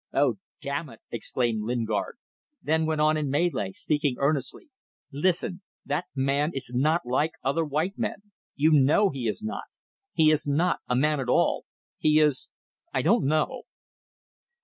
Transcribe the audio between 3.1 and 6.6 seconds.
in Malay, speaking earnestly. "Listen. That man